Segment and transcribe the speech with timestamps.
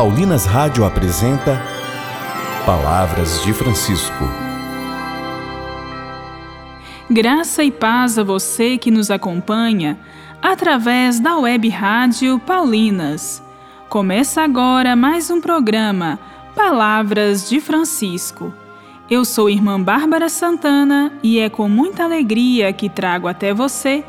[0.00, 1.60] Paulinas Rádio apresenta
[2.64, 4.24] Palavras de Francisco.
[7.10, 9.98] Graça e paz a você que nos acompanha
[10.40, 13.42] através da web rádio Paulinas.
[13.90, 16.18] Começa agora mais um programa
[16.56, 18.54] Palavras de Francisco.
[19.10, 24.02] Eu sou irmã Bárbara Santana e é com muita alegria que trago até você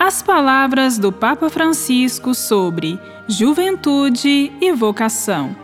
[0.00, 5.54] as palavras do Papa Francisco sobre juventude e vocação.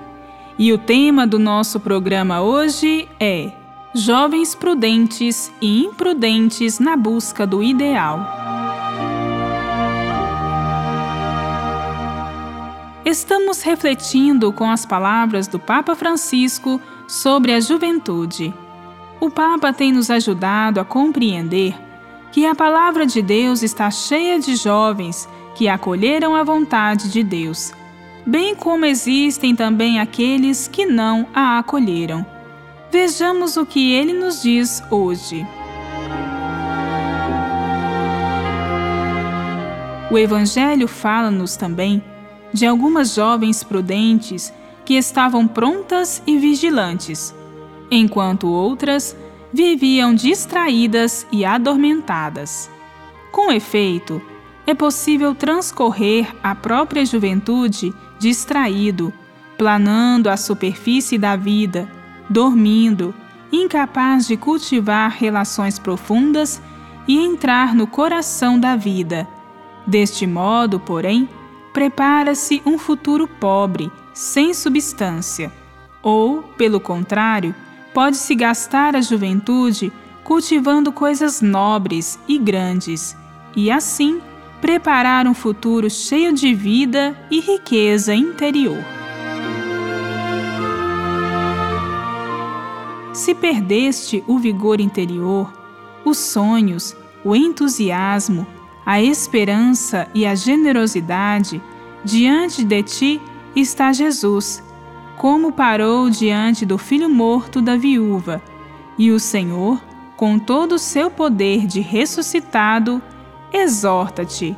[0.59, 3.51] E o tema do nosso programa hoje é
[3.95, 8.21] Jovens prudentes e imprudentes na busca do ideal.
[13.07, 18.53] Estamos refletindo com as palavras do Papa Francisco sobre a juventude.
[19.19, 21.86] O Papa tem nos ajudado a compreender
[22.33, 27.73] que a palavra de Deus está cheia de jovens que acolheram a vontade de Deus,
[28.27, 32.25] bem como existem também aqueles que não a acolheram.
[32.91, 35.47] Vejamos o que ele nos diz hoje.
[40.11, 42.03] O Evangelho fala-nos também
[42.53, 44.53] de algumas jovens prudentes
[44.85, 47.35] que estavam prontas e vigilantes,
[47.91, 49.17] enquanto outras
[49.53, 52.71] viviam distraídas e adormentadas.
[53.31, 54.21] Com efeito,
[54.67, 59.13] é possível transcorrer a própria juventude distraído,
[59.57, 61.89] planando a superfície da vida,
[62.29, 63.15] dormindo,
[63.53, 66.61] incapaz de cultivar relações profundas
[67.07, 69.27] e entrar no coração da vida.
[69.87, 71.29] Deste modo, porém,
[71.73, 75.53] prepara-se um futuro pobre, sem substância,
[76.03, 77.55] ou, pelo contrário,
[77.97, 79.91] pode-se gastar a juventude
[80.23, 83.17] cultivando coisas nobres e grandes,
[83.57, 84.21] e assim
[84.61, 88.77] preparar um futuro cheio de vida e riqueza interior.
[93.15, 95.51] Se perdeste o vigor interior,
[96.05, 96.95] os sonhos,
[97.25, 98.47] o entusiasmo,
[98.85, 101.63] a esperança e a generosidade,
[102.05, 103.23] diante de ti
[103.55, 104.66] está Jesus
[105.17, 108.43] como parou diante do filho morto da viúva,
[108.99, 109.83] e o Senhor,
[110.17, 113.01] com todo o seu poder de ressuscitado,
[113.53, 114.57] exorta-te: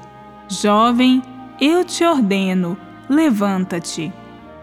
[0.48, 1.22] Jovem,
[1.60, 2.76] eu te ordeno,
[3.08, 4.12] levanta-te.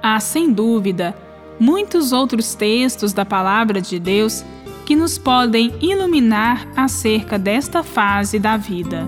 [0.02, 1.18] Há, sem dúvida,
[1.60, 4.46] muitos outros textos da Palavra de Deus
[4.86, 9.08] que nos podem iluminar acerca desta fase da vida.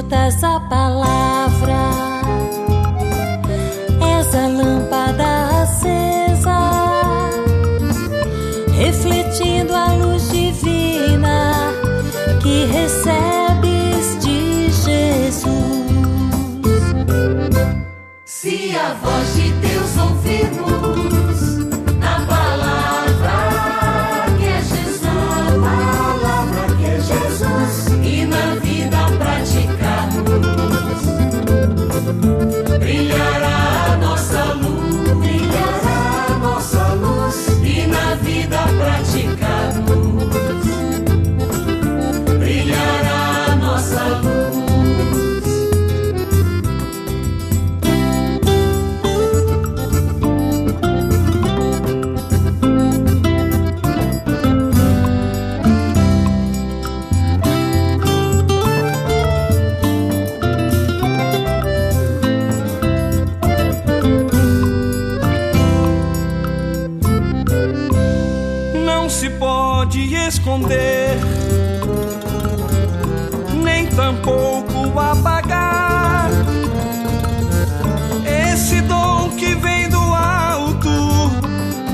[0.00, 1.23] Essa palavra,
[70.44, 71.16] esconder,
[73.62, 76.28] nem tampouco apagar.
[78.52, 80.90] Esse dom que vem do alto,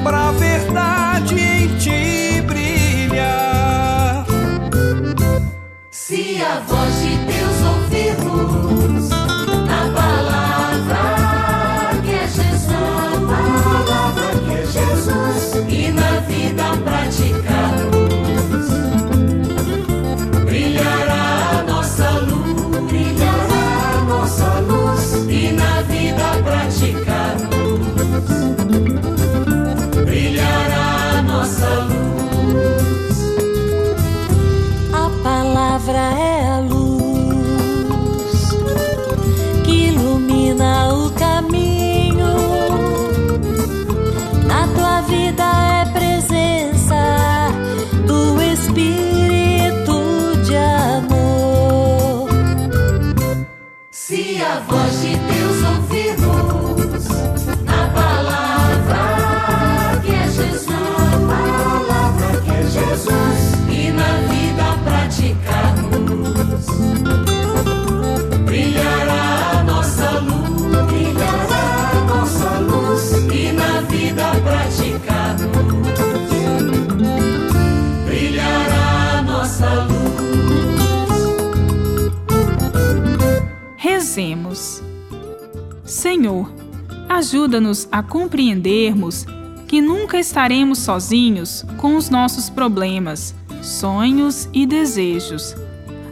[0.03, 4.27] pra verdade em ti brilhar.
[5.93, 11.03] Se a voz de Deus ouvirmos na palavra
[12.03, 12.67] que é Jesus,
[13.29, 15.93] palavra que é Jesus, e
[84.11, 84.83] Rezemos.
[85.85, 86.53] Senhor,
[87.09, 89.25] ajuda-nos a compreendermos
[89.69, 95.55] que nunca estaremos sozinhos com os nossos problemas, sonhos e desejos.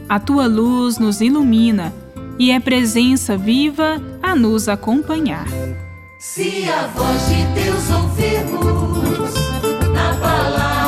[0.07, 1.93] A tua luz nos ilumina
[2.39, 5.47] e é presença viva a nos acompanhar.
[6.17, 9.33] Se a voz de Deus ouvirmos
[9.93, 10.78] na palavra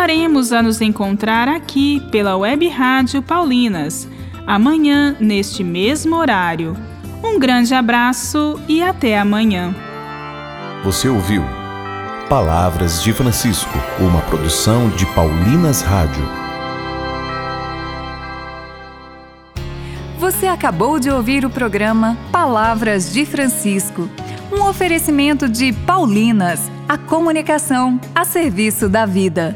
[0.00, 4.08] Voltaremos a nos encontrar aqui pela Web Rádio Paulinas,
[4.46, 6.74] amanhã, neste mesmo horário.
[7.22, 9.74] Um grande abraço e até amanhã.
[10.82, 11.42] Você ouviu
[12.30, 16.26] Palavras de Francisco, uma produção de Paulinas Rádio.
[20.18, 24.08] Você acabou de ouvir o programa Palavras de Francisco,
[24.50, 29.54] um oferecimento de Paulinas, a comunicação a serviço da vida.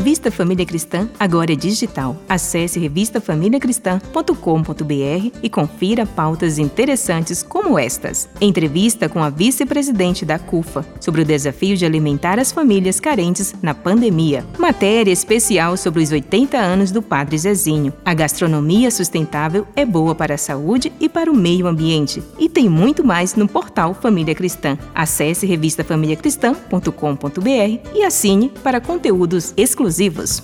[0.00, 2.16] Revista Família Cristã agora é digital.
[2.26, 8.26] Acesse revistafamiliacristã.com.br e confira pautas interessantes como estas.
[8.40, 13.74] Entrevista com a vice-presidente da CUFA sobre o desafio de alimentar as famílias carentes na
[13.74, 14.42] pandemia.
[14.58, 17.92] Matéria especial sobre os 80 anos do Padre Zezinho.
[18.02, 22.22] A gastronomia sustentável é boa para a saúde e para o meio ambiente.
[22.38, 24.78] E tem muito mais no portal Família Cristã.
[24.94, 29.52] Acesse revistafamiliacristã.com.br e assine para conteúdos
[29.90, 30.42] exclusivos.